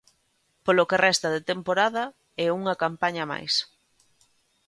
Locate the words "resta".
1.07-1.27